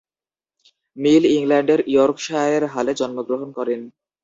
মিল 0.97 1.23
ইংল্যান্ডের 1.31 1.79
ইয়র্কশায়ারের 1.87 2.63
হালে 2.73 2.91
জন্মগ্রহণ 2.93 3.49
করেন। 3.57 3.81